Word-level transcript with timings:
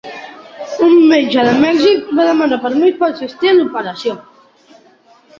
Un 0.85 0.93
metge 1.09 1.43
de 1.47 1.51
Mèxic 1.65 2.07
va 2.19 2.25
demanar 2.29 2.57
permís 2.63 2.95
per 3.01 3.09
assistir 3.11 3.51
a 3.51 3.53
l'operació. 3.59 4.15